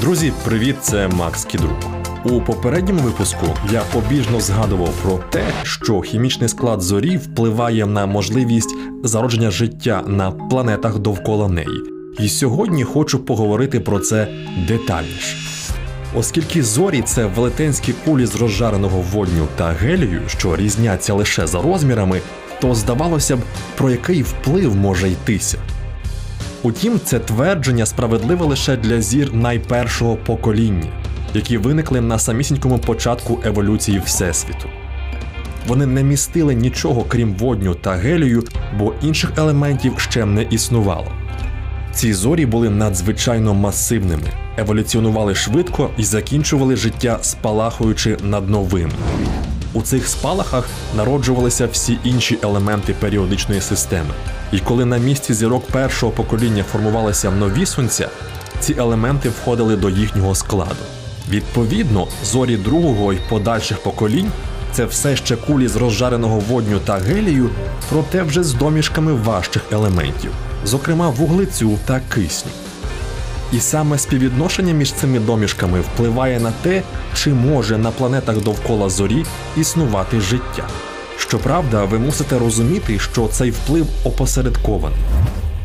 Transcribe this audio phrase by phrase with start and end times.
[0.00, 0.76] Друзі, привіт!
[0.80, 1.76] Це Макс Кідрук.
[2.24, 8.74] У попередньому випуску я побіжно згадував про те, що хімічний склад зорі впливає на можливість
[9.04, 11.82] зародження життя на планетах довкола неї.
[12.18, 14.28] І сьогодні хочу поговорити про це
[14.68, 15.36] детальніше.
[16.16, 22.20] Оскільки зорі це велетенські кулі з розжареного водню та гелію, що різняться лише за розмірами,
[22.62, 23.40] то здавалося б,
[23.76, 25.58] про який вплив може йтися.
[26.62, 30.88] Утім, це твердження справедливе лише для зір найпершого покоління,
[31.34, 34.68] які виникли на самісінькому початку еволюції Всесвіту.
[35.66, 38.44] Вони не містили нічого крім водню та гелію,
[38.78, 41.12] бо інших елементів ще не існувало.
[41.92, 48.90] Ці зорі були надзвичайно масивними, еволюціонували швидко і закінчували життя, спалахуючи над новим.
[49.74, 54.14] У цих спалахах народжувалися всі інші елементи періодичної системи.
[54.52, 58.08] І коли на місці зірок першого покоління формувалися нові сонця,
[58.60, 60.84] ці елементи входили до їхнього складу.
[61.28, 64.30] Відповідно, зорі другого і подальших поколінь
[64.72, 67.50] це все ще кулі з розжареного водню та гелію,
[67.90, 70.30] проте вже з домішками важчих елементів,
[70.64, 72.50] зокрема вуглецю та кисню.
[73.52, 76.82] І саме співвідношення між цими домішками впливає на те,
[77.14, 79.24] чи може на планетах довкола зорі
[79.56, 80.68] існувати життя.
[81.16, 84.98] Щоправда, ви мусите розуміти, що цей вплив опосередкований.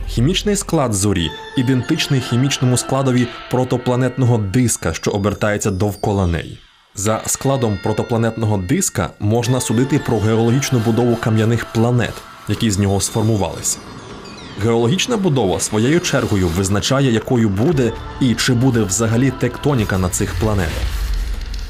[0.07, 6.59] Хімічний склад зорі ідентичний хімічному складові протопланетного диска, що обертається довкола неї.
[6.95, 12.13] За складом протопланетного диска можна судити про геологічну будову кам'яних планет,
[12.47, 13.77] які з нього сформувалися.
[14.63, 17.91] Геологічна будова своєю чергою визначає, якою буде
[18.21, 20.83] і чи буде взагалі тектоніка на цих планетах.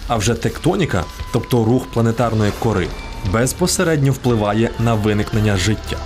[0.07, 2.87] А вже тектоніка, тобто рух планетарної кори,
[3.31, 5.97] безпосередньо впливає на виникнення життя.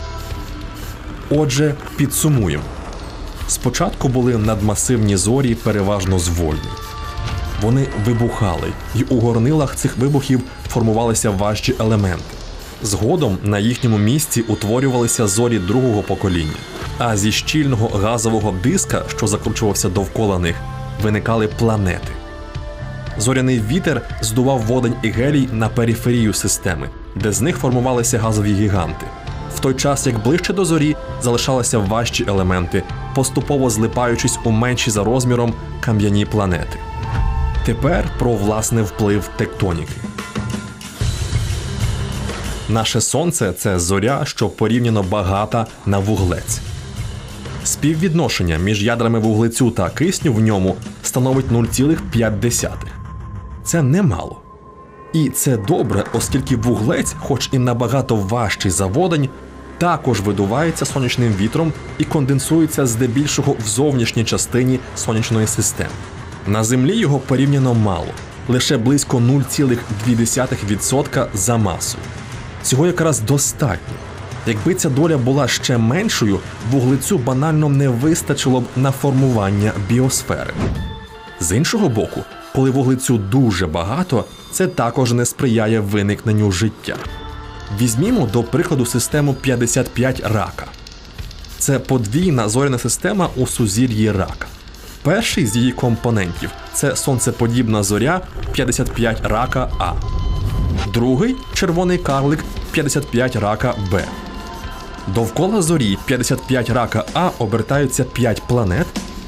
[1.29, 2.63] Отже, підсумуємо:
[3.47, 6.71] спочатку були надмасивні зорі, переважно з вольні.
[7.61, 12.40] Вони вибухали, і у горнилах цих вибухів формувалися важчі елементи.
[12.83, 16.57] Згодом на їхньому місці утворювалися зорі другого покоління,
[16.97, 20.55] а зі щільного газового диска, що закручувався довкола них,
[21.03, 22.07] виникали планети.
[23.17, 29.05] Зоряний вітер здував водень і гелій на периферію системи, де з них формувалися газові гіганти.
[29.55, 32.83] В той час, як ближче до зорі, залишалися важчі елементи,
[33.15, 36.79] поступово злипаючись у менші за розміром кам'яні планети.
[37.65, 39.93] Тепер про власне вплив тектоніки.
[42.71, 46.61] Наше сонце це зоря, що порівняно багата на вуглець.
[47.63, 52.71] Співвідношення між ядрами вуглецю та кисню в ньому становить 0,5.
[53.63, 54.41] Це немало.
[55.13, 59.29] І це добре, оскільки вуглець, хоч і набагато важчий за водень,
[59.77, 65.89] також видувається сонячним вітром і конденсується здебільшого в зовнішній частині сонячної системи.
[66.47, 68.07] На землі його порівняно мало,
[68.47, 72.03] лише близько 0,2% за масою.
[72.63, 73.95] Цього якраз достатньо.
[74.47, 76.39] Якби ця доля була ще меншою,
[76.71, 80.53] вуглецю банально не вистачило б на формування біосфери.
[81.39, 82.23] З іншого боку,
[82.55, 86.95] коли вуглецю дуже багато, це також не сприяє виникненню життя.
[87.81, 90.65] Візьмімо до прикладу систему 55 рака.
[91.57, 94.47] Це подвійна зоряна система у сузір'ї рака.
[95.03, 98.21] Перший з її компонентів це сонцеподібна зоря
[98.53, 100.20] 55 рака А.
[100.87, 102.39] Другий червоний карлик
[102.71, 104.03] 55 рака Б.
[105.07, 108.87] Довкола зорі 55 рака А обертаються 5 планет,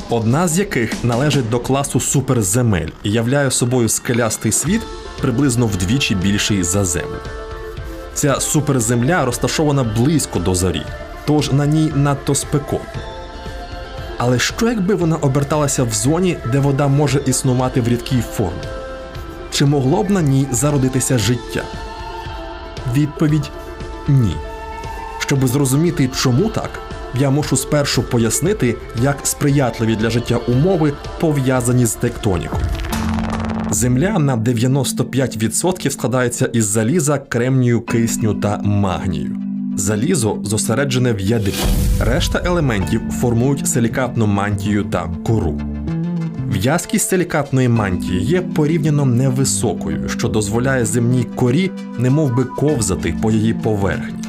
[0.09, 4.81] одна з яких належить до класу суперземель і являє собою скелястий світ
[5.22, 7.19] приблизно вдвічі більший за Землю.
[8.13, 10.86] Ця суперземля розташована близько до зорі,
[11.25, 13.02] тож на ній надто спекотно.
[14.18, 18.83] Але що якби вона оберталася в зоні, де вода може існувати в рідкій формі?
[19.53, 21.64] Чи могло б на ній зародитися життя?
[22.94, 23.52] Відповідь
[24.08, 24.36] ні.
[25.19, 26.69] Щоб зрозуміти, чому так,
[27.19, 32.62] я мушу спершу пояснити, як сприятливі для життя умови пов'язані з тектонікою.
[33.72, 39.38] Земля на 95% складається із заліза, кремнію, кисню та магнію.
[39.78, 41.54] Залізо зосереджене в ядрі.
[42.01, 45.62] Решта елементів формують силікатну мантію та кору.
[46.54, 53.54] В'язкість силікатної мантії є порівняно невисокою, що дозволяє земній корі немов би ковзати по її
[53.54, 54.24] поверхні.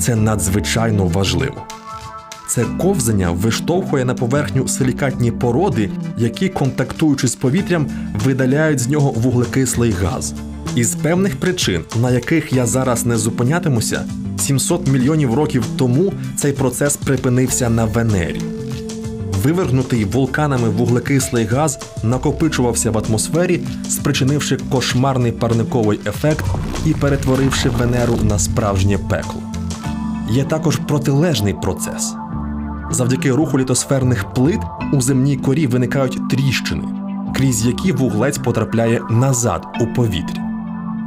[0.00, 1.66] Це надзвичайно важливо.
[2.48, 7.86] Це ковзання виштовхує на поверхню силікатні породи, які, контактуючи з повітрям,
[8.24, 10.34] видаляють з нього вуглекислий газ.
[10.76, 14.04] Із певних причин, на яких я зараз не зупинятимуся,
[14.38, 18.40] 700 мільйонів років тому цей процес припинився на Венері.
[19.42, 26.44] Вивергнутий вулканами вуглекислий газ накопичувався в атмосфері, спричинивши кошмарний парниковий ефект
[26.86, 29.42] і перетворивши Венеру на справжнє пекло.
[30.30, 32.14] Є також протилежний процес.
[32.90, 34.60] Завдяки руху літосферних плит
[34.92, 36.84] у земній корі виникають тріщини,
[37.36, 40.42] крізь які вуглець потрапляє назад у повітря.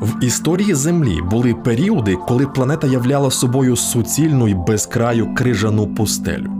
[0.02, 6.55] В історії Землі були періоди, коли планета являла собою суцільну й безкраю крижану пустелю.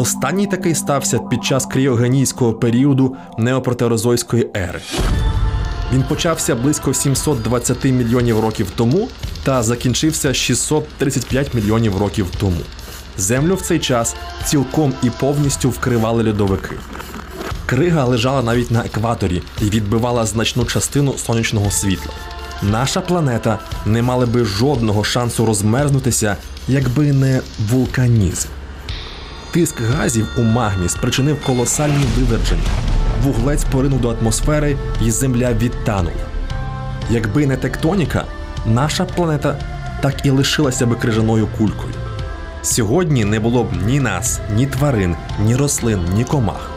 [0.00, 4.80] Останній такий стався під час кріогенійського періоду неопротерозойської ери.
[5.92, 9.08] Він почався близько 720 мільйонів років тому
[9.42, 12.60] та закінчився 635 мільйонів років тому.
[13.18, 16.76] Землю в цей час цілком і повністю вкривали льодовики.
[17.66, 22.12] Крига лежала навіть на екваторі і відбивала значну частину сонячного світла.
[22.62, 26.36] Наша планета не мала би жодного шансу розмерзнутися,
[26.68, 28.48] якби не вулканізм.
[29.50, 32.62] Тиск газів у магмі спричинив колосальні виверження.
[33.24, 34.76] Вуглець поринув до атмосфери,
[35.06, 36.26] і земля відтанула.
[37.10, 38.24] Якби не тектоніка,
[38.66, 39.58] наша планета
[40.02, 41.94] так і лишилася би крижаною кулькою.
[42.62, 46.70] Сьогодні не було б ні нас, ні тварин, ні рослин, ні комах.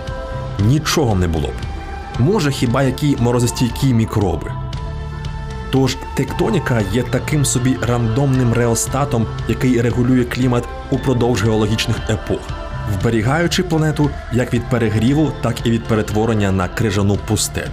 [0.60, 1.54] Нічого не було б.
[2.20, 4.52] Може, хіба які морозостійкі мікроби.
[5.72, 12.40] Тож тектоніка є таким собі рандомним реостатом, який регулює клімат упродовж геологічних епох,
[12.92, 17.72] вберігаючи планету як від перегріву, так і від перетворення на крижану пустелю.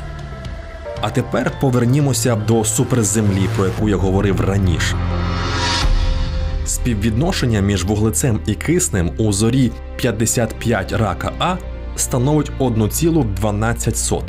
[1.01, 4.97] А тепер повернімося до суперземлі, про яку я говорив раніше.
[6.65, 11.56] Співвідношення між вуглецем і киснем у зорі 55 рака А
[11.97, 14.23] становить 1,12.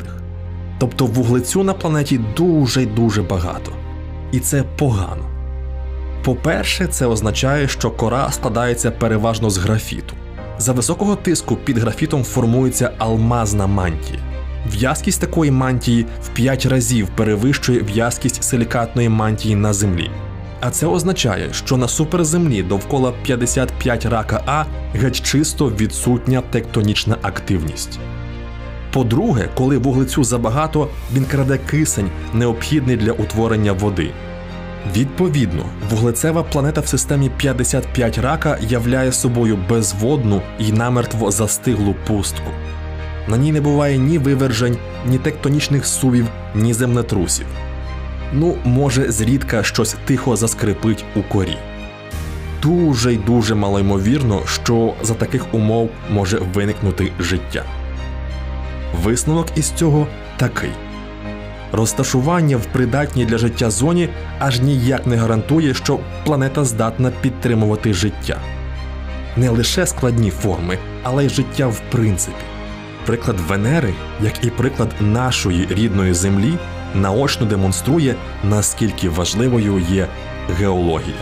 [0.78, 3.72] Тобто вуглецю на планеті дуже дуже багато.
[4.32, 5.24] І це погано.
[6.24, 10.14] По-перше, це означає, що кора складається переважно з графіту.
[10.62, 14.18] За високого тиску під графітом формується алмазна мантія.
[14.72, 20.10] В'язкість такої мантії в 5 разів перевищує в'язкість силікатної мантії на землі.
[20.60, 24.64] А це означає, що на суперземлі довкола 55 рака А
[24.94, 27.98] геть чисто відсутня тектонічна активність.
[28.92, 34.10] По-друге, коли вуглецю забагато, він краде кисень, необхідний для утворення води.
[34.96, 42.50] Відповідно, вуглецева планета в системі 55 рака являє собою безводну і намертво застиглу пустку.
[43.28, 44.76] На ній не буває ні вивержень,
[45.06, 47.46] ні тектонічних сувів, ні землетрусів.
[48.32, 51.56] Ну, може, зрідка щось тихо заскрипить у корі.
[52.62, 57.64] Дуже й дуже малоймовірно, що за таких умов може виникнути життя.
[59.02, 60.06] Висновок із цього
[60.36, 60.70] такий:
[61.72, 64.08] розташування в придатній для життя зоні
[64.38, 68.40] аж ніяк не гарантує, що планета здатна підтримувати життя.
[69.36, 72.44] Не лише складні форми, але й життя в принципі.
[73.06, 76.52] Приклад Венери, як і приклад нашої рідної Землі,
[76.94, 78.14] наочно демонструє,
[78.44, 80.06] наскільки важливою є
[80.58, 81.16] геологія.